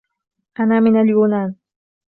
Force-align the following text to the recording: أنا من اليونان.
أنا 0.59 0.79
من 0.79 1.01
اليونان. 1.01 1.55